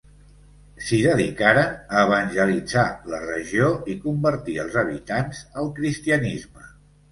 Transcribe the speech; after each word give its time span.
S'hi 0.85 0.97
dedicaren 1.07 1.75
a 1.97 2.01
evangelitzar 2.05 2.87
la 3.15 3.21
regió 3.27 3.69
i 3.95 3.99
convertir 4.07 4.59
els 4.67 4.81
habitants 4.85 5.45
al 5.65 5.73
cristianisme. 5.81 6.69